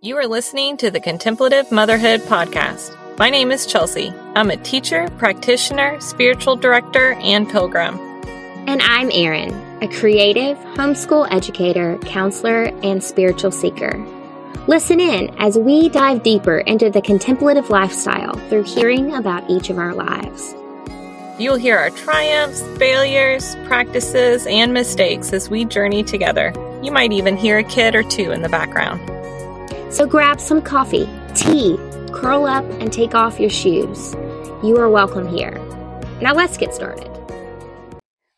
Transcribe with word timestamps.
You 0.00 0.16
are 0.18 0.28
listening 0.28 0.76
to 0.76 0.92
the 0.92 1.00
Contemplative 1.00 1.72
Motherhood 1.72 2.20
Podcast. 2.20 2.96
My 3.18 3.30
name 3.30 3.50
is 3.50 3.66
Chelsea. 3.66 4.12
I'm 4.36 4.48
a 4.48 4.56
teacher, 4.56 5.08
practitioner, 5.18 6.00
spiritual 6.00 6.54
director, 6.54 7.14
and 7.14 7.50
pilgrim. 7.50 7.98
And 8.68 8.80
I'm 8.80 9.10
Erin, 9.10 9.52
a 9.82 9.88
creative, 9.88 10.56
homeschool 10.76 11.26
educator, 11.32 11.98
counselor, 12.02 12.66
and 12.84 13.02
spiritual 13.02 13.50
seeker. 13.50 13.98
Listen 14.68 15.00
in 15.00 15.34
as 15.40 15.58
we 15.58 15.88
dive 15.88 16.22
deeper 16.22 16.58
into 16.58 16.90
the 16.90 17.02
contemplative 17.02 17.68
lifestyle 17.68 18.34
through 18.48 18.62
hearing 18.62 19.16
about 19.16 19.50
each 19.50 19.68
of 19.68 19.78
our 19.78 19.94
lives. 19.94 20.54
You'll 21.40 21.56
hear 21.56 21.76
our 21.76 21.90
triumphs, 21.90 22.62
failures, 22.78 23.56
practices, 23.66 24.46
and 24.46 24.72
mistakes 24.72 25.32
as 25.32 25.50
we 25.50 25.64
journey 25.64 26.04
together. 26.04 26.52
You 26.84 26.92
might 26.92 27.10
even 27.10 27.36
hear 27.36 27.58
a 27.58 27.64
kid 27.64 27.96
or 27.96 28.04
two 28.04 28.30
in 28.30 28.42
the 28.42 28.48
background. 28.48 29.17
So 29.90 30.06
grab 30.06 30.38
some 30.38 30.60
coffee, 30.60 31.08
tea, 31.34 31.78
curl 32.12 32.44
up, 32.44 32.64
and 32.80 32.92
take 32.92 33.14
off 33.14 33.40
your 33.40 33.48
shoes. 33.48 34.14
You 34.62 34.76
are 34.76 34.90
welcome 34.90 35.26
here. 35.26 35.56
Now 36.20 36.34
let's 36.34 36.58
get 36.58 36.74
started. 36.74 37.08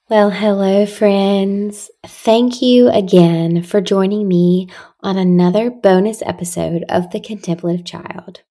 Well, 0.09 0.31
hello, 0.31 0.87
friends. 0.87 1.91
Thank 2.07 2.63
you 2.63 2.89
again 2.89 3.65
for 3.65 3.81
joining 3.81 4.29
me 4.29 4.69
on 5.01 5.17
another 5.17 5.71
bonus 5.71 6.23
episode 6.23 6.85
of 6.89 7.11
The 7.11 7.21
Contemplative 7.21 7.85
Child. 7.85 8.43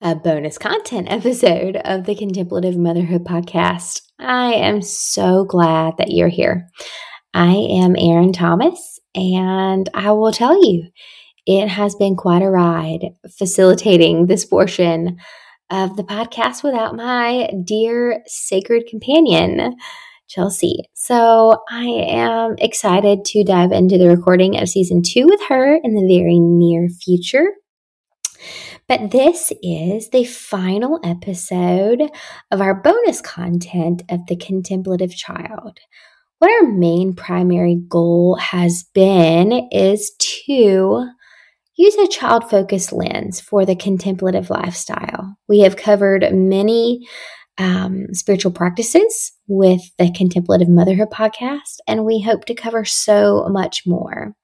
A 0.00 0.14
bonus 0.14 0.58
content 0.58 1.08
episode 1.10 1.76
of 1.76 2.04
the 2.04 2.14
Contemplative 2.14 2.76
Motherhood 2.76 3.24
Podcast. 3.24 4.00
I 4.20 4.54
am 4.54 4.80
so 4.80 5.44
glad 5.44 5.94
that 5.98 6.10
you're 6.10 6.28
here. 6.28 6.68
I 7.32 7.54
am 7.54 7.96
Erin 7.98 8.32
Thomas, 8.32 9.00
and 9.14 9.88
I 9.92 10.12
will 10.12 10.32
tell 10.32 10.64
you, 10.64 10.90
it 11.46 11.68
has 11.68 11.94
been 11.94 12.16
quite 12.16 12.42
a 12.42 12.50
ride 12.50 13.14
facilitating 13.38 14.26
this 14.26 14.44
portion 14.44 15.18
of 15.70 15.96
the 15.96 16.04
podcast 16.04 16.62
without 16.62 16.96
my 16.96 17.50
dear 17.64 18.22
sacred 18.26 18.86
companion, 18.86 19.76
Chelsea. 20.28 20.84
So 20.94 21.62
I 21.70 21.84
am 21.84 22.56
excited 22.58 23.24
to 23.26 23.44
dive 23.44 23.72
into 23.72 23.98
the 23.98 24.08
recording 24.08 24.58
of 24.58 24.68
season 24.68 25.02
two 25.02 25.26
with 25.26 25.40
her 25.48 25.76
in 25.82 25.94
the 25.94 26.06
very 26.06 26.38
near 26.38 26.88
future. 26.88 27.46
But 28.88 29.10
this 29.10 29.52
is 29.62 30.10
the 30.10 30.24
final 30.24 31.00
episode 31.02 32.02
of 32.50 32.60
our 32.60 32.74
bonus 32.74 33.20
content 33.20 34.02
of 34.10 34.26
the 34.26 34.36
contemplative 34.36 35.14
child. 35.14 35.78
What 36.38 36.50
our 36.50 36.70
main 36.70 37.14
primary 37.14 37.76
goal 37.88 38.36
has 38.36 38.84
been 38.94 39.68
is 39.72 40.12
to 40.46 41.08
use 41.76 41.94
a 41.96 42.08
child 42.08 42.48
focused 42.48 42.92
lens 42.92 43.40
for 43.40 43.64
the 43.64 43.76
contemplative 43.76 44.50
lifestyle. 44.50 45.36
We 45.48 45.60
have 45.60 45.76
covered 45.76 46.26
many 46.32 47.06
um, 47.58 48.06
spiritual 48.12 48.52
practices 48.52 49.32
with 49.46 49.82
the 49.98 50.12
Contemplative 50.12 50.68
Motherhood 50.68 51.10
podcast, 51.10 51.78
and 51.86 52.04
we 52.04 52.20
hope 52.20 52.44
to 52.46 52.54
cover 52.54 52.84
so 52.84 53.46
much 53.48 53.82
more. 53.86 54.34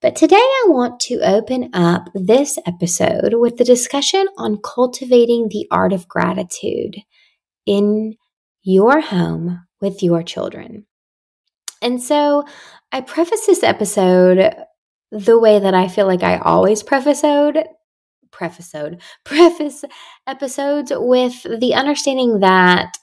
But 0.00 0.16
today 0.16 0.36
I 0.36 0.64
want 0.68 0.98
to 1.00 1.20
open 1.20 1.70
up 1.74 2.08
this 2.14 2.58
episode 2.66 3.34
with 3.34 3.58
the 3.58 3.64
discussion 3.64 4.26
on 4.38 4.58
cultivating 4.64 5.48
the 5.48 5.66
art 5.70 5.92
of 5.92 6.08
gratitude 6.08 6.96
in 7.66 8.16
your 8.62 9.00
home 9.00 9.66
with 9.82 10.02
your 10.02 10.22
children. 10.22 10.86
And 11.82 12.02
so 12.02 12.44
I 12.92 13.02
preface 13.02 13.44
this 13.46 13.62
episode 13.62 14.54
the 15.12 15.38
way 15.38 15.58
that 15.58 15.74
I 15.74 15.88
feel 15.88 16.06
like 16.06 16.22
I 16.22 16.38
always 16.38 16.82
prefacode 16.82 17.64
prefacode 18.32 19.00
preface 19.24 19.84
episodes 20.26 20.92
with 20.94 21.42
the 21.42 21.74
understanding 21.74 22.40
that 22.40 22.94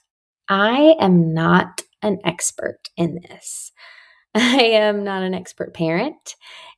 I 0.50 0.96
am 1.00 1.34
not 1.34 1.82
an 2.02 2.20
expert 2.24 2.80
in 2.96 3.20
this. 3.30 3.72
I 4.36 4.62
am 4.62 5.04
not 5.04 5.24
an 5.24 5.34
expert 5.34 5.74
parent, 5.74 6.36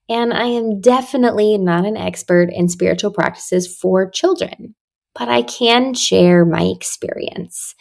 and 0.08 0.34
I 0.34 0.46
am 0.46 0.82
definitely 0.82 1.58
not 1.58 1.86
an 1.86 1.98
expert 1.98 2.50
in 2.52 2.70
spiritual 2.70 3.12
practices 3.12 3.68
for 3.68 4.10
children, 4.10 4.76
but 5.14 5.30
I 5.30 5.42
can 5.42 5.94
share 5.94 6.46
my 6.46 6.64
experience. 6.64 7.76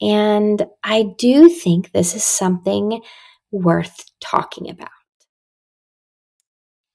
And 0.00 0.66
I 0.82 1.06
do 1.18 1.48
think 1.48 1.92
this 1.92 2.14
is 2.14 2.24
something 2.24 3.00
worth 3.50 4.04
talking 4.20 4.68
about. 4.68 4.90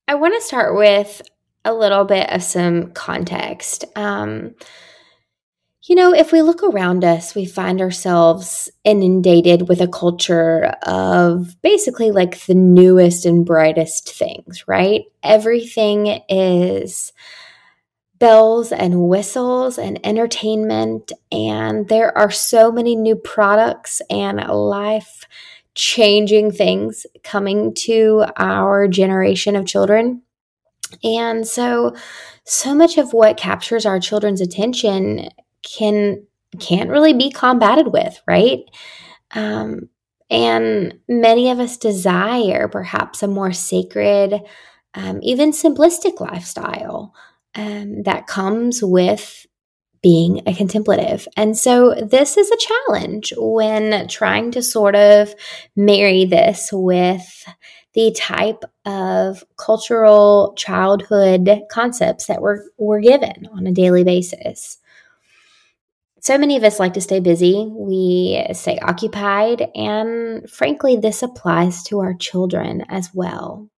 I 0.09 0.15
want 0.15 0.33
to 0.33 0.41
start 0.41 0.75
with 0.75 1.21
a 1.63 1.71
little 1.71 2.03
bit 2.03 2.31
of 2.31 2.41
some 2.41 2.93
context. 2.93 3.85
Um, 3.95 4.55
you 5.83 5.93
know, 5.93 6.15
if 6.15 6.31
we 6.31 6.41
look 6.41 6.63
around 6.63 7.03
us, 7.03 7.35
we 7.35 7.45
find 7.45 7.79
ourselves 7.79 8.71
inundated 8.83 9.69
with 9.69 9.81
a 9.81 9.87
culture 9.87 10.63
of 10.81 11.61
basically 11.61 12.09
like 12.09 12.43
the 12.47 12.55
newest 12.55 13.27
and 13.27 13.45
brightest 13.45 14.11
things, 14.11 14.67
right? 14.67 15.03
Everything 15.21 16.23
is 16.27 17.13
bells 18.17 18.71
and 18.71 19.09
whistles 19.09 19.77
and 19.77 20.03
entertainment, 20.03 21.11
and 21.31 21.87
there 21.87 22.17
are 22.17 22.31
so 22.31 22.71
many 22.71 22.95
new 22.95 23.15
products 23.15 24.01
and 24.09 24.37
life 24.39 25.27
changing 25.79 26.51
things 26.51 27.05
coming 27.23 27.73
to 27.73 28.25
our 28.35 28.85
generation 28.85 29.55
of 29.55 29.65
children. 29.65 30.21
And 31.05 31.47
so 31.47 31.95
so 32.43 32.75
much 32.75 32.97
of 32.97 33.13
what 33.13 33.37
captures 33.37 33.85
our 33.85 33.97
children's 33.97 34.41
attention 34.41 35.29
can 35.63 36.25
can't 36.59 36.89
really 36.89 37.13
be 37.13 37.31
combated 37.31 37.93
with, 37.93 38.21
right? 38.27 38.59
Um, 39.31 39.87
and 40.29 40.99
many 41.07 41.49
of 41.49 41.61
us 41.61 41.77
desire 41.77 42.67
perhaps 42.67 43.23
a 43.23 43.27
more 43.27 43.53
sacred, 43.53 44.41
um, 44.95 45.19
even 45.23 45.51
simplistic 45.51 46.19
lifestyle 46.19 47.13
um, 47.55 48.03
that 48.03 48.27
comes 48.27 48.83
with 48.83 49.45
being 50.01 50.41
a 50.47 50.53
contemplative. 50.53 51.27
And 51.35 51.57
so 51.57 51.93
this 51.95 52.37
is 52.37 52.49
a 52.49 52.57
challenge 52.57 53.33
when 53.37 54.07
trying 54.07 54.51
to 54.51 54.61
sort 54.61 54.95
of 54.95 55.33
marry 55.75 56.25
this 56.25 56.69
with 56.71 57.45
the 57.93 58.11
type 58.11 58.63
of 58.85 59.43
cultural 59.57 60.53
childhood 60.55 61.49
concepts 61.71 62.27
that 62.27 62.41
we're, 62.41 62.63
we're 62.77 63.01
given 63.01 63.47
on 63.51 63.67
a 63.67 63.71
daily 63.71 64.03
basis. 64.03 64.77
So 66.21 66.37
many 66.37 66.57
of 66.57 66.63
us 66.63 66.79
like 66.79 66.93
to 66.93 67.01
stay 67.01 67.19
busy, 67.19 67.65
we 67.71 68.45
stay 68.53 68.77
occupied, 68.79 69.69
and 69.73 70.49
frankly, 70.49 70.97
this 70.97 71.23
applies 71.23 71.81
to 71.83 71.99
our 71.99 72.13
children 72.13 72.83
as 72.89 73.09
well. 73.13 73.69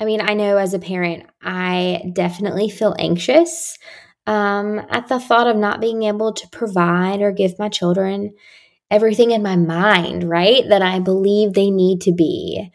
I 0.00 0.04
mean, 0.04 0.20
I 0.20 0.34
know 0.34 0.56
as 0.56 0.74
a 0.74 0.78
parent, 0.78 1.26
I 1.42 2.10
definitely 2.12 2.70
feel 2.70 2.94
anxious 2.98 3.78
um, 4.26 4.80
at 4.90 5.08
the 5.08 5.20
thought 5.20 5.46
of 5.46 5.56
not 5.56 5.80
being 5.80 6.04
able 6.04 6.32
to 6.32 6.48
provide 6.48 7.20
or 7.20 7.32
give 7.32 7.58
my 7.58 7.68
children 7.68 8.34
everything 8.90 9.30
in 9.30 9.42
my 9.42 9.56
mind, 9.56 10.24
right? 10.24 10.68
That 10.68 10.82
I 10.82 10.98
believe 11.00 11.52
they 11.52 11.70
need 11.70 12.02
to 12.02 12.12
be 12.12 12.70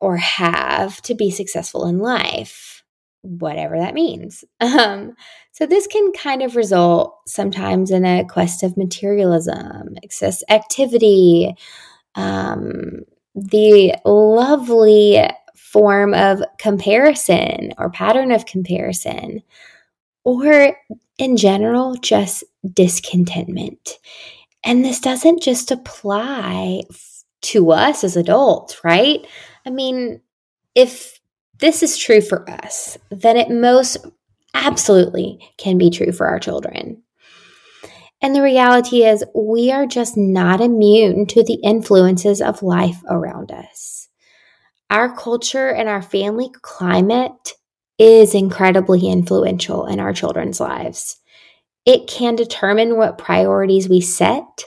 or 0.00 0.16
have 0.16 1.00
to 1.02 1.14
be 1.14 1.30
successful 1.30 1.86
in 1.86 1.98
life, 1.98 2.82
whatever 3.22 3.78
that 3.78 3.94
means. 3.94 4.44
Um, 4.60 5.14
so, 5.54 5.66
this 5.66 5.86
can 5.86 6.12
kind 6.12 6.42
of 6.42 6.56
result 6.56 7.14
sometimes 7.26 7.90
in 7.90 8.06
a 8.06 8.24
quest 8.24 8.62
of 8.62 8.78
materialism, 8.78 9.96
excess 10.02 10.42
activity, 10.48 11.54
um, 12.14 13.02
the 13.34 13.94
lovely 14.06 15.22
form 15.54 16.14
of 16.14 16.42
comparison 16.58 17.72
or 17.76 17.90
pattern 17.90 18.32
of 18.32 18.46
comparison 18.46 19.42
or 20.24 20.76
in 21.18 21.36
general, 21.36 21.94
just 21.96 22.44
discontentment. 22.72 23.98
And 24.64 24.84
this 24.84 25.00
doesn't 25.00 25.42
just 25.42 25.70
apply 25.70 26.82
to 27.42 27.72
us 27.72 28.04
as 28.04 28.16
adults, 28.16 28.84
right? 28.84 29.26
I 29.66 29.70
mean, 29.70 30.20
if 30.74 31.20
this 31.58 31.82
is 31.82 31.98
true 31.98 32.20
for 32.20 32.48
us, 32.48 32.96
then 33.10 33.36
it 33.36 33.50
most 33.50 33.98
absolutely 34.54 35.38
can 35.58 35.78
be 35.78 35.90
true 35.90 36.12
for 36.12 36.26
our 36.26 36.38
children. 36.38 37.02
And 38.20 38.36
the 38.36 38.42
reality 38.42 39.04
is, 39.04 39.24
we 39.34 39.72
are 39.72 39.86
just 39.86 40.16
not 40.16 40.60
immune 40.60 41.26
to 41.26 41.42
the 41.42 41.58
influences 41.64 42.40
of 42.40 42.62
life 42.62 43.02
around 43.08 43.50
us. 43.50 44.08
Our 44.90 45.16
culture 45.16 45.70
and 45.70 45.88
our 45.88 46.02
family 46.02 46.50
climate 46.62 47.54
is 48.02 48.34
incredibly 48.34 49.06
influential 49.06 49.86
in 49.86 50.00
our 50.00 50.12
children's 50.12 50.58
lives. 50.58 51.20
It 51.86 52.08
can 52.08 52.34
determine 52.34 52.96
what 52.96 53.16
priorities 53.16 53.88
we 53.88 54.00
set 54.00 54.64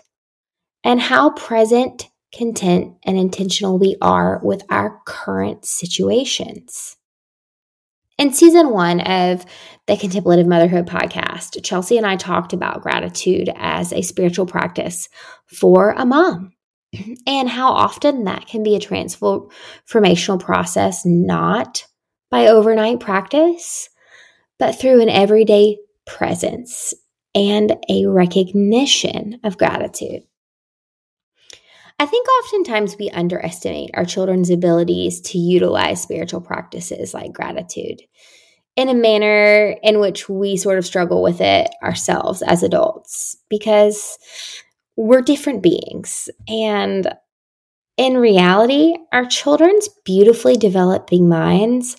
and 0.86 1.02
how 1.02 1.32
present, 1.32 2.08
content, 2.34 2.96
and 3.04 3.18
intentional 3.18 3.78
we 3.78 3.98
are 4.02 4.40
with 4.42 4.64
our 4.70 5.02
current 5.06 5.66
situations. 5.66 6.96
In 8.18 8.32
season 8.32 8.70
one 8.70 9.02
of 9.02 9.46
the 9.88 9.98
Contemplative 9.98 10.48
Motherhood 10.48 10.88
podcast, 10.88 11.62
Chelsea 11.62 11.98
and 11.98 12.08
I 12.08 12.16
talked 12.16 12.54
about 12.54 12.84
gratitude 12.84 13.50
as 13.58 13.92
a 13.92 14.02
spiritual 14.02 14.46
practice 14.46 15.10
for 15.46 15.92
a 15.92 16.06
mom 16.06 16.54
and 17.28 17.50
how 17.50 17.74
often 17.74 18.24
that 18.24 18.48
can 18.48 18.64
be 18.64 18.78
a 18.78 18.80
transformational 18.80 20.40
process, 20.40 21.06
not 21.06 21.86
by 22.36 22.48
overnight 22.48 23.00
practice, 23.00 23.88
but 24.60 24.74
through 24.74 25.02
an 25.02 25.08
everyday 25.08 25.78
presence 26.06 26.94
and 27.34 27.78
a 27.90 28.06
recognition 28.08 29.40
of 29.46 29.58
gratitude. 29.58 30.22
I 31.98 32.06
think 32.06 32.28
oftentimes 32.28 32.98
we 33.00 33.10
underestimate 33.10 33.92
our 33.94 34.04
children's 34.04 34.50
abilities 34.50 35.22
to 35.22 35.38
utilize 35.38 36.02
spiritual 36.02 36.42
practices 36.42 37.14
like 37.14 37.32
gratitude 37.32 38.02
in 38.76 38.90
a 38.90 38.94
manner 38.94 39.78
in 39.82 40.02
which 40.02 40.28
we 40.28 40.58
sort 40.58 40.78
of 40.78 40.86
struggle 40.86 41.24
with 41.24 41.40
it 41.40 41.70
ourselves 41.82 42.42
as 42.42 42.64
adults 42.64 43.38
because 43.50 44.18
we're 44.98 45.22
different 45.22 45.64
beings. 45.64 46.28
And 46.50 47.08
in 47.96 48.18
reality, 48.18 48.94
our 49.14 49.26
children's 49.26 49.88
beautifully 50.04 50.58
developing 50.58 51.30
minds 51.30 51.96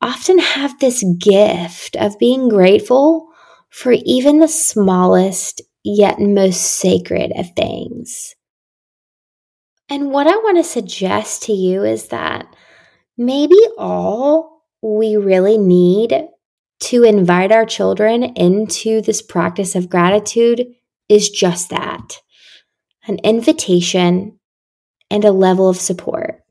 often 0.00 0.38
have 0.38 0.78
this 0.78 1.04
gift 1.18 1.96
of 1.96 2.18
being 2.18 2.48
grateful 2.48 3.28
for 3.70 3.92
even 3.92 4.40
the 4.40 4.48
smallest 4.48 5.62
yet 5.84 6.18
most 6.20 6.60
sacred 6.62 7.32
of 7.36 7.54
things. 7.54 8.34
And 9.88 10.12
what 10.12 10.26
I 10.26 10.36
want 10.36 10.56
to 10.56 10.64
suggest 10.64 11.42
to 11.44 11.52
you 11.52 11.84
is 11.84 12.08
that 12.08 12.46
maybe 13.16 13.58
all 13.76 14.62
we 14.82 15.16
really 15.16 15.58
need 15.58 16.28
to 16.80 17.02
invite 17.02 17.52
our 17.52 17.66
children 17.66 18.22
into 18.22 19.02
this 19.02 19.20
practice 19.20 19.74
of 19.74 19.90
gratitude 19.90 20.66
is 21.08 21.28
just 21.28 21.70
that 21.70 22.20
an 23.06 23.18
invitation 23.24 24.38
and 25.10 25.24
a 25.24 25.32
level 25.32 25.68
of 25.68 25.76
support. 25.76 26.42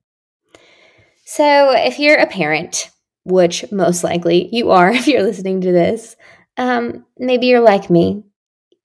So, 1.25 1.71
if 1.71 1.99
you're 1.99 2.17
a 2.17 2.27
parent, 2.27 2.89
which 3.23 3.71
most 3.71 4.03
likely 4.03 4.49
you 4.51 4.71
are 4.71 4.91
if 4.91 5.07
you're 5.07 5.23
listening 5.23 5.61
to 5.61 5.71
this, 5.71 6.15
um, 6.57 7.05
maybe 7.17 7.47
you're 7.47 7.61
like 7.61 7.89
me. 7.89 8.23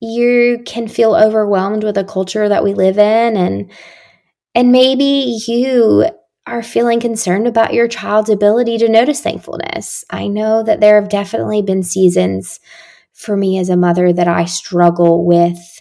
You 0.00 0.62
can 0.66 0.86
feel 0.88 1.14
overwhelmed 1.14 1.82
with 1.82 1.94
the 1.94 2.04
culture 2.04 2.48
that 2.48 2.64
we 2.64 2.74
live 2.74 2.98
in, 2.98 3.36
and 3.36 3.70
and 4.54 4.70
maybe 4.70 5.38
you 5.46 6.06
are 6.46 6.62
feeling 6.62 7.00
concerned 7.00 7.46
about 7.46 7.72
your 7.72 7.88
child's 7.88 8.28
ability 8.28 8.76
to 8.78 8.88
notice 8.88 9.20
thankfulness. 9.20 10.04
I 10.10 10.28
know 10.28 10.62
that 10.62 10.80
there 10.80 11.00
have 11.00 11.08
definitely 11.08 11.62
been 11.62 11.82
seasons 11.82 12.60
for 13.14 13.36
me 13.36 13.58
as 13.58 13.70
a 13.70 13.76
mother 13.76 14.12
that 14.12 14.28
I 14.28 14.44
struggle 14.44 15.24
with 15.24 15.80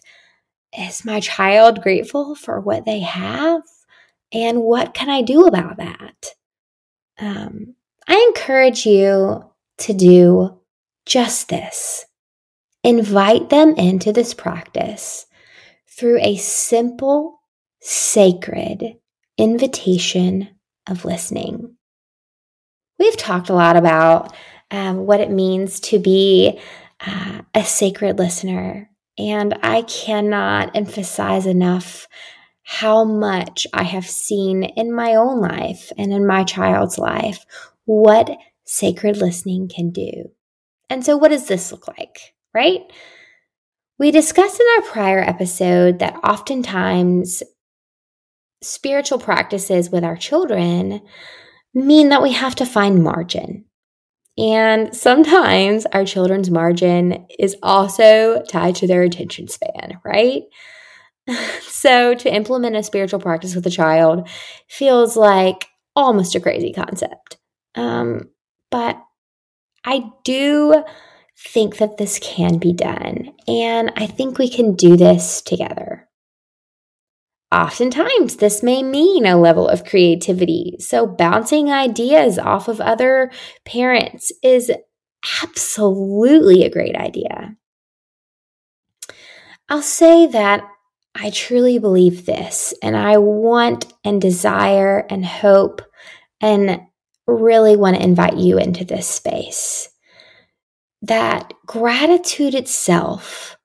is 0.77 1.05
my 1.05 1.19
child 1.19 1.81
grateful 1.81 2.35
for 2.35 2.59
what 2.59 2.85
they 2.85 2.99
have? 2.99 3.61
And 4.31 4.63
what 4.63 4.93
can 4.93 5.09
I 5.09 5.21
do 5.21 5.45
about 5.45 5.77
that? 5.77 6.25
Um, 7.19 7.75
I 8.07 8.31
encourage 8.35 8.85
you 8.85 9.49
to 9.79 9.93
do 9.93 10.59
just 11.05 11.49
this 11.49 12.05
invite 12.83 13.49
them 13.49 13.75
into 13.75 14.11
this 14.11 14.33
practice 14.33 15.25
through 15.89 16.19
a 16.19 16.35
simple, 16.35 17.39
sacred 17.81 18.97
invitation 19.37 20.49
of 20.87 21.05
listening. 21.05 21.75
We've 22.99 23.17
talked 23.17 23.49
a 23.49 23.53
lot 23.53 23.77
about 23.77 24.35
um, 24.69 25.05
what 25.05 25.21
it 25.21 25.31
means 25.31 25.79
to 25.81 25.99
be 25.99 26.59
uh, 27.05 27.41
a 27.55 27.63
sacred 27.63 28.19
listener 28.19 28.89
and 29.17 29.57
I 29.61 29.83
cannot 29.83 30.75
emphasize 30.75 31.45
enough 31.45 32.07
how 32.63 33.03
much 33.03 33.67
I 33.73 33.83
have 33.83 34.07
seen 34.07 34.63
in 34.63 34.93
my 34.93 35.15
own 35.15 35.41
life 35.41 35.91
and 35.97 36.11
in 36.11 36.25
my 36.25 36.43
child's 36.43 36.97
life 36.97 37.45
what 37.85 38.29
sacred 38.65 39.17
listening 39.17 39.67
can 39.67 39.91
do. 39.91 40.31
And 40.89 41.05
so, 41.05 41.17
what 41.17 41.29
does 41.29 41.47
this 41.47 41.71
look 41.71 41.87
like, 41.87 42.33
right? 42.53 42.81
We 43.99 44.11
discussed 44.11 44.59
in 44.59 44.67
our 44.77 44.89
prior 44.89 45.19
episode 45.19 45.99
that 45.99 46.19
oftentimes 46.23 47.43
spiritual 48.61 49.19
practices 49.19 49.89
with 49.89 50.03
our 50.03 50.15
children 50.15 51.01
mean 51.73 52.09
that 52.09 52.21
we 52.21 52.31
have 52.31 52.55
to 52.55 52.65
find 52.65 53.03
margin. 53.03 53.65
And 54.37 54.95
sometimes 54.95 55.85
our 55.87 56.05
children's 56.05 56.49
margin 56.49 57.27
is 57.37 57.55
also 57.61 58.43
tied 58.49 58.75
to 58.75 58.87
their 58.87 59.03
attention 59.03 59.47
span, 59.47 59.99
right? 60.03 60.43
so 61.61 62.15
to 62.15 62.33
implement 62.33 62.75
a 62.75 62.83
spiritual 62.83 63.19
practice 63.19 63.55
with 63.55 63.65
a 63.67 63.71
child 63.71 64.27
feels 64.67 65.15
like 65.15 65.67
almost 65.95 66.35
a 66.35 66.39
crazy 66.39 66.73
concept. 66.73 67.37
Um, 67.75 68.29
but 68.71 69.01
I 69.85 70.11
do 70.23 70.83
think 71.37 71.77
that 71.77 71.97
this 71.97 72.19
can 72.19 72.57
be 72.57 72.73
done, 72.73 73.33
and 73.47 73.91
I 73.95 74.05
think 74.07 74.37
we 74.37 74.49
can 74.49 74.75
do 74.75 74.95
this 74.95 75.41
together. 75.41 76.07
Oftentimes, 77.51 78.37
this 78.37 78.63
may 78.63 78.81
mean 78.81 79.25
a 79.25 79.39
level 79.39 79.67
of 79.67 79.85
creativity. 79.85 80.75
So, 80.79 81.05
bouncing 81.05 81.71
ideas 81.71 82.39
off 82.39 82.67
of 82.67 82.81
other 82.81 83.31
parents 83.65 84.31
is 84.41 84.71
absolutely 85.43 86.63
a 86.63 86.69
great 86.69 86.95
idea. 86.95 87.55
I'll 89.69 89.83
say 89.83 90.27
that 90.27 90.67
I 91.15 91.29
truly 91.29 91.77
believe 91.77 92.25
this, 92.25 92.73
and 92.81 92.97
I 92.97 93.17
want 93.17 93.93
and 94.03 94.19
desire 94.19 95.05
and 95.09 95.25
hope 95.25 95.81
and 96.41 96.81
really 97.27 97.75
want 97.75 97.95
to 97.95 98.03
invite 98.03 98.37
you 98.37 98.57
into 98.57 98.85
this 98.85 99.07
space. 99.07 99.89
That 101.01 101.53
gratitude 101.65 102.55
itself 102.55 103.57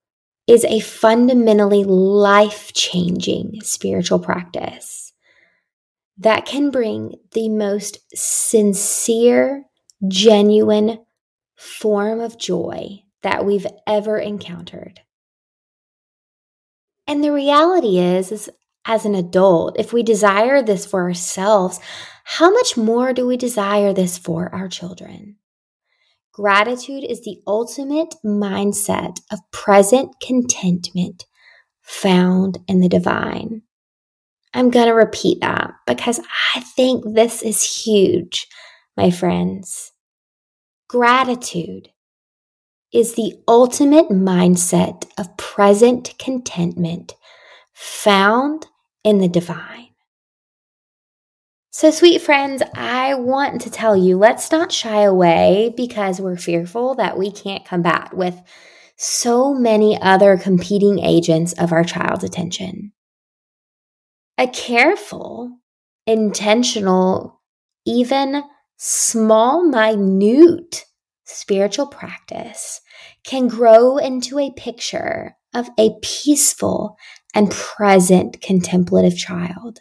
is 0.47 0.65
a 0.65 0.81
fundamentally 0.81 1.85
life 1.85 2.73
changing 2.73 3.61
spiritual 3.63 4.19
practice 4.19 5.13
that 6.17 6.47
can 6.47 6.71
bring 6.71 7.15
the 7.33 7.49
most 7.49 7.99
sincere, 8.15 9.65
genuine 10.09 10.99
form 11.57 12.21
of 12.21 12.39
joy 12.39 13.03
that 13.23 13.45
we've 13.45 13.67
ever 13.87 14.19
encountered. 14.19 15.01
And 17.07 17.23
the 17.23 17.33
reality 17.33 17.99
is, 17.99 18.33
is 18.33 18.51
as 18.85 19.05
an 19.05 19.15
adult, 19.15 19.79
if 19.79 19.93
we 19.93 20.03
desire 20.03 20.63
this 20.63 20.87
for 20.87 21.03
ourselves, 21.03 21.79
how 22.31 22.51
much 22.51 22.77
more 22.77 23.15
do 23.15 23.27
we 23.27 23.39
desire 23.39 23.95
this 23.95 24.19
for 24.19 24.55
our 24.55 24.69
children? 24.69 25.37
Gratitude 26.31 27.03
is 27.03 27.23
the 27.23 27.41
ultimate 27.47 28.17
mindset 28.23 29.19
of 29.33 29.39
present 29.51 30.15
contentment 30.21 31.25
found 31.81 32.59
in 32.69 32.81
the 32.81 32.89
divine. 32.89 33.63
I'm 34.53 34.69
going 34.69 34.89
to 34.89 34.93
repeat 34.93 35.41
that 35.41 35.73
because 35.87 36.21
I 36.55 36.61
think 36.61 37.03
this 37.15 37.43
is 37.43 37.83
huge, 37.83 38.47
my 38.95 39.11
friends. 39.11 39.93
Gratitude 40.87 41.89
is 42.93 43.15
the 43.15 43.37
ultimate 43.49 44.11
mindset 44.11 45.07
of 45.17 45.35
present 45.39 46.13
contentment 46.19 47.15
found 47.73 48.67
in 49.03 49.17
the 49.17 49.29
divine. 49.29 49.88
So, 51.79 51.93
sweet 51.93 52.23
friends, 52.23 52.61
I 52.75 53.15
want 53.15 53.61
to 53.61 53.71
tell 53.71 53.97
you 53.97 54.19
let's 54.19 54.51
not 54.51 54.73
shy 54.73 55.03
away 55.03 55.73
because 55.77 56.21
we're 56.21 56.37
fearful 56.37 56.97
that 56.97 57.17
we 57.17 57.31
can't 57.31 57.65
combat 57.65 58.13
with 58.13 58.35
so 58.97 59.55
many 59.55 59.97
other 60.03 60.37
competing 60.37 60.99
agents 60.99 61.53
of 61.53 61.71
our 61.71 61.85
child's 61.85 62.25
attention. 62.25 62.91
A 64.39 64.49
careful, 64.49 65.57
intentional, 66.05 67.41
even 67.87 68.43
small, 68.77 69.63
minute 69.63 70.85
spiritual 71.27 71.87
practice 71.87 72.81
can 73.23 73.47
grow 73.47 73.99
into 73.99 74.41
a 74.41 74.51
picture 74.55 75.37
of 75.55 75.69
a 75.79 75.91
peaceful 76.03 76.97
and 77.37 77.53
present 77.53 78.41
contemplative 78.41 79.17
child. 79.17 79.79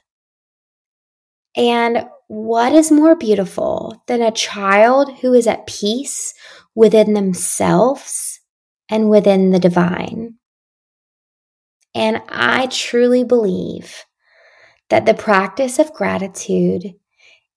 And 1.58 2.08
what 2.28 2.72
is 2.74 2.92
more 2.92 3.16
beautiful 3.16 4.04
than 4.08 4.22
a 4.22 4.32
child 4.32 5.18
who 5.20 5.34
is 5.34 5.48
at 5.48 5.66
peace 5.66 6.34
within 6.76 7.14
themselves 7.14 8.40
and 8.90 9.10
within 9.10 9.50
the 9.50 9.60
divine? 9.60 10.36
And 11.96 12.22
I 12.30 12.68
truly 12.68 13.24
believe 13.24 14.06
that 14.90 15.08
the 15.08 15.16
practice 15.16 15.80
of 15.80 15.94
gratitude 15.94 16.94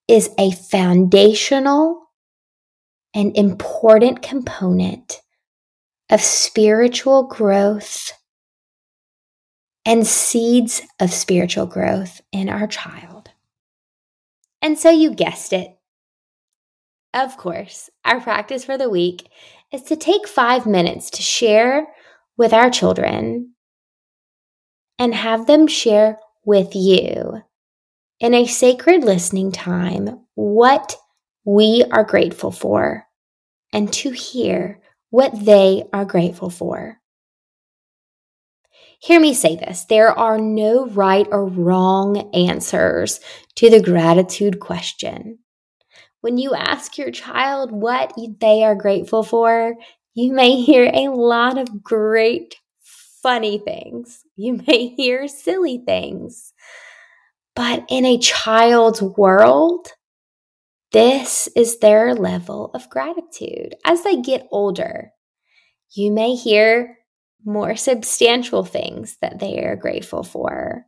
is 0.09 0.31
a 0.39 0.51
foundational 0.51 2.07
and 3.13 3.37
important 3.37 4.23
component 4.23 5.21
of 6.11 6.23
spiritual 6.23 7.25
growth 7.25 8.13
and 9.85 10.07
seeds 10.07 10.81
of 11.01 11.13
spiritual 11.13 11.67
growth 11.67 12.23
in 12.33 12.49
our 12.49 12.67
child. 12.67 13.20
And 14.63 14.79
so 14.79 14.91
you 14.91 15.15
guessed 15.15 15.53
it. 15.53 15.71
Of 17.15 17.37
course, 17.37 17.91
our 18.05 18.21
practice 18.21 18.65
for 18.65 18.79
the 18.79 18.91
week 18.91 19.29
is 19.73 19.83
to 19.85 19.97
take 19.97 20.29
five 20.29 20.67
minutes 20.67 21.11
to 21.11 21.23
share 21.23 21.89
with 22.37 22.53
our 22.53 22.71
children 22.71 23.55
and 24.99 25.15
have 25.15 25.47
them 25.47 25.67
share 25.67 26.19
with 26.45 26.75
you 26.75 27.43
in 28.21 28.35
a 28.35 28.47
sacred 28.47 29.03
listening 29.03 29.51
time 29.51 30.21
what 30.35 30.95
we 31.45 31.83
are 31.91 32.05
grateful 32.05 32.51
for 32.51 33.07
and 33.73 33.93
to 33.93 34.11
hear 34.11 34.81
what 35.09 35.33
they 35.45 35.85
are 35.93 36.05
grateful 36.05 36.51
for. 36.51 37.00
Hear 39.01 39.19
me 39.19 39.33
say 39.33 39.57
this 39.57 39.87
there 39.87 40.17
are 40.17 40.39
no 40.39 40.87
right 40.87 41.27
or 41.31 41.47
wrong 41.47 42.31
answers 42.35 43.19
to 43.57 43.71
the 43.71 43.81
gratitude 43.83 44.61
question. 44.61 45.39
When 46.21 46.37
you 46.37 46.55
ask 46.55 46.99
your 46.99 47.11
child 47.11 47.73
what 47.73 48.13
they 48.41 48.63
are 48.63 48.75
grateful 48.75 49.23
for, 49.23 49.75
you 50.13 50.35
may 50.35 50.61
hear 50.61 50.91
a 50.93 51.09
lot 51.09 51.57
of 51.57 51.83
great, 51.83 52.57
funny 53.23 53.59
things. 53.59 54.23
You 54.37 54.61
may 54.67 54.89
hear 54.89 55.29
silly 55.29 55.83
things. 55.85 56.53
But 57.57 57.85
in 57.89 58.05
a 58.05 58.19
child's 58.19 59.01
world, 59.01 59.89
this 60.93 61.49
is 61.57 61.79
their 61.79 62.15
level 62.15 62.71
of 62.75 62.91
gratitude. 62.91 63.77
As 63.85 64.03
they 64.03 64.21
get 64.21 64.47
older, 64.51 65.13
you 65.95 66.13
may 66.13 66.35
hear 66.35 66.99
more 67.45 67.77
substantial 67.77 68.65
things 68.65 69.17
that 69.21 69.39
they 69.39 69.63
are 69.65 69.77
grateful 69.77 70.23
for. 70.23 70.87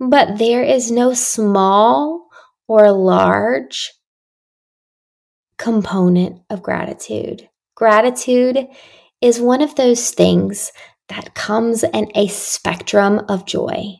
But 0.00 0.38
there 0.38 0.62
is 0.62 0.90
no 0.90 1.14
small 1.14 2.28
or 2.66 2.90
large 2.90 3.92
component 5.58 6.40
of 6.50 6.62
gratitude. 6.62 7.48
Gratitude 7.76 8.66
is 9.20 9.40
one 9.40 9.62
of 9.62 9.76
those 9.76 10.10
things 10.10 10.72
that 11.08 11.34
comes 11.34 11.84
in 11.84 12.10
a 12.14 12.26
spectrum 12.26 13.20
of 13.28 13.46
joy. 13.46 13.96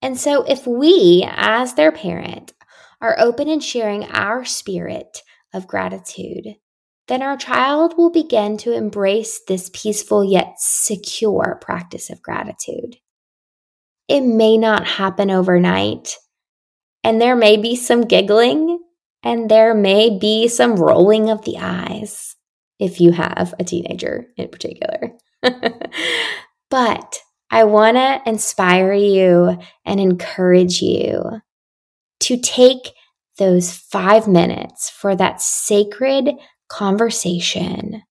And 0.00 0.18
so, 0.18 0.42
if 0.42 0.66
we, 0.66 1.24
as 1.28 1.74
their 1.74 1.92
parent, 1.92 2.52
are 3.00 3.16
open 3.18 3.48
in 3.48 3.60
sharing 3.60 4.04
our 4.04 4.44
spirit 4.44 5.22
of 5.52 5.66
gratitude, 5.66 6.56
then 7.08 7.22
our 7.22 7.36
child 7.36 7.94
will 7.96 8.10
begin 8.10 8.58
to 8.58 8.72
embrace 8.72 9.40
this 9.48 9.70
peaceful 9.72 10.22
yet 10.22 10.54
secure 10.58 11.58
practice 11.60 12.10
of 12.10 12.22
gratitude. 12.22 12.96
It 14.08 14.20
may 14.20 14.56
not 14.58 14.86
happen 14.86 15.30
overnight, 15.30 16.16
and 17.02 17.20
there 17.20 17.36
may 17.36 17.56
be 17.56 17.76
some 17.76 18.02
giggling, 18.02 18.78
and 19.22 19.50
there 19.50 19.74
may 19.74 20.18
be 20.18 20.48
some 20.48 20.76
rolling 20.76 21.30
of 21.30 21.44
the 21.44 21.58
eyes 21.58 22.36
if 22.78 23.00
you 23.00 23.12
have 23.12 23.54
a 23.58 23.64
teenager 23.64 24.26
in 24.36 24.48
particular. 24.48 25.12
but 26.70 27.16
I 27.50 27.64
want 27.64 27.96
to 27.96 28.20
inspire 28.26 28.92
you 28.92 29.58
and 29.84 30.00
encourage 30.00 30.82
you 30.82 31.40
to 32.20 32.36
take 32.38 32.92
those 33.38 33.72
five 33.72 34.28
minutes 34.28 34.90
for 34.90 35.16
that 35.16 35.40
sacred 35.40 36.30
conversation 36.68 38.02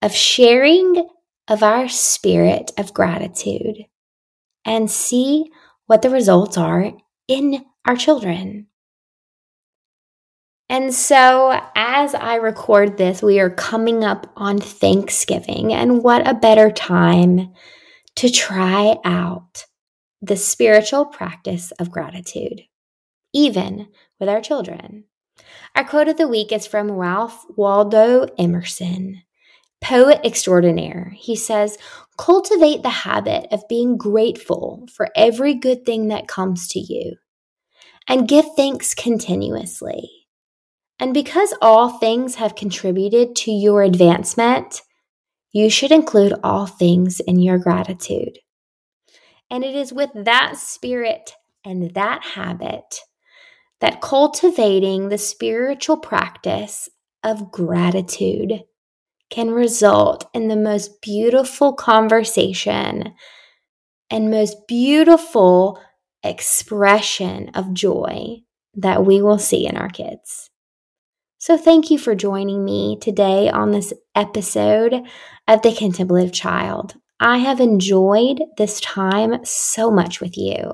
of 0.00 0.14
sharing 0.14 1.08
of 1.48 1.62
our 1.62 1.88
spirit 1.88 2.70
of 2.78 2.94
gratitude 2.94 3.84
and 4.64 4.90
see 4.90 5.50
what 5.86 6.02
the 6.02 6.10
results 6.10 6.56
are 6.56 6.92
in 7.28 7.64
our 7.86 7.96
children. 7.96 8.66
And 10.68 10.94
so, 10.94 11.60
as 11.76 12.14
I 12.14 12.36
record 12.36 12.96
this, 12.96 13.22
we 13.22 13.40
are 13.40 13.50
coming 13.50 14.04
up 14.04 14.32
on 14.36 14.58
Thanksgiving, 14.58 15.72
and 15.74 16.02
what 16.02 16.26
a 16.26 16.32
better 16.32 16.70
time 16.70 17.52
to 18.16 18.30
try 18.30 18.96
out 19.04 19.66
the 20.22 20.36
spiritual 20.36 21.04
practice 21.04 21.72
of 21.72 21.90
gratitude 21.90 22.62
even 23.32 23.88
with 24.20 24.28
our 24.28 24.40
children. 24.40 25.04
Our 25.74 25.84
quote 25.84 26.08
of 26.08 26.16
the 26.16 26.28
week 26.28 26.52
is 26.52 26.66
from 26.66 26.90
Ralph 26.90 27.44
Waldo 27.56 28.26
Emerson, 28.38 29.22
poet 29.80 30.20
extraordinaire. 30.24 31.12
He 31.16 31.36
says, 31.36 31.78
Cultivate 32.18 32.82
the 32.82 32.90
habit 32.90 33.46
of 33.50 33.68
being 33.68 33.96
grateful 33.96 34.86
for 34.92 35.08
every 35.16 35.54
good 35.54 35.86
thing 35.86 36.08
that 36.08 36.28
comes 36.28 36.68
to 36.68 36.78
you, 36.78 37.16
and 38.06 38.28
give 38.28 38.46
thanks 38.54 38.94
continuously. 38.94 40.10
And 41.00 41.14
because 41.14 41.54
all 41.60 41.98
things 41.98 42.36
have 42.36 42.54
contributed 42.54 43.34
to 43.36 43.50
your 43.50 43.82
advancement, 43.82 44.82
you 45.50 45.68
should 45.68 45.90
include 45.90 46.34
all 46.44 46.66
things 46.66 47.20
in 47.20 47.40
your 47.40 47.58
gratitude. 47.58 48.38
And 49.50 49.64
it 49.64 49.74
is 49.74 49.92
with 49.92 50.10
that 50.14 50.56
spirit 50.56 51.32
and 51.64 51.92
that 51.94 52.24
habit 52.24 53.00
that 53.82 54.00
cultivating 54.00 55.08
the 55.08 55.18
spiritual 55.18 55.96
practice 55.96 56.88
of 57.24 57.50
gratitude 57.50 58.62
can 59.28 59.50
result 59.50 60.24
in 60.32 60.46
the 60.46 60.56
most 60.56 61.02
beautiful 61.02 61.72
conversation 61.72 63.12
and 64.08 64.30
most 64.30 64.68
beautiful 64.68 65.80
expression 66.22 67.50
of 67.54 67.74
joy 67.74 68.36
that 68.74 69.04
we 69.04 69.20
will 69.20 69.38
see 69.38 69.66
in 69.66 69.76
our 69.76 69.88
kids. 69.88 70.48
So, 71.38 71.58
thank 71.58 71.90
you 71.90 71.98
for 71.98 72.14
joining 72.14 72.64
me 72.64 72.98
today 73.00 73.50
on 73.50 73.72
this 73.72 73.92
episode 74.14 74.94
of 75.48 75.62
The 75.62 75.74
Contemplative 75.74 76.32
Child. 76.32 76.94
I 77.18 77.38
have 77.38 77.58
enjoyed 77.58 78.42
this 78.58 78.80
time 78.80 79.44
so 79.44 79.90
much 79.90 80.20
with 80.20 80.38
you. 80.38 80.72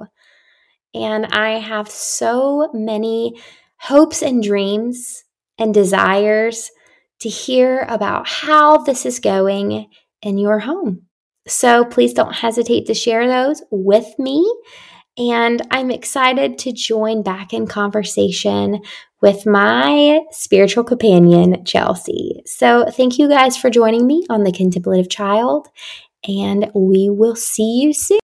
And 0.94 1.26
I 1.26 1.58
have 1.58 1.90
so 1.90 2.70
many 2.72 3.40
hopes 3.76 4.22
and 4.22 4.42
dreams 4.42 5.24
and 5.58 5.74
desires 5.74 6.70
to 7.20 7.28
hear 7.28 7.86
about 7.88 8.28
how 8.28 8.78
this 8.78 9.04
is 9.04 9.20
going 9.20 9.88
in 10.22 10.38
your 10.38 10.60
home. 10.60 11.02
So 11.46 11.84
please 11.84 12.12
don't 12.12 12.34
hesitate 12.34 12.86
to 12.86 12.94
share 12.94 13.26
those 13.26 13.62
with 13.70 14.06
me. 14.18 14.50
And 15.16 15.62
I'm 15.72 15.90
excited 15.90 16.58
to 16.58 16.72
join 16.72 17.22
back 17.22 17.52
in 17.52 17.66
conversation 17.66 18.80
with 19.20 19.46
my 19.46 20.20
spiritual 20.30 20.84
companion, 20.84 21.64
Chelsea. 21.64 22.40
So 22.46 22.86
thank 22.90 23.18
you 23.18 23.28
guys 23.28 23.56
for 23.56 23.68
joining 23.68 24.06
me 24.06 24.24
on 24.30 24.44
The 24.44 24.52
Contemplative 24.52 25.08
Child, 25.08 25.68
and 26.28 26.70
we 26.72 27.10
will 27.10 27.34
see 27.34 27.80
you 27.80 27.92
soon. 27.92 28.20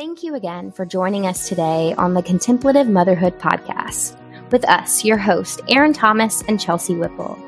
Thank 0.00 0.22
you 0.22 0.34
again 0.34 0.72
for 0.72 0.86
joining 0.86 1.26
us 1.26 1.46
today 1.46 1.94
on 1.98 2.14
the 2.14 2.22
Contemplative 2.22 2.88
Motherhood 2.88 3.38
Podcast 3.38 4.16
with 4.50 4.66
us, 4.66 5.04
your 5.04 5.18
host, 5.18 5.60
Erin 5.68 5.92
Thomas 5.92 6.42
and 6.48 6.58
Chelsea 6.58 6.94
Whipple. 6.94 7.38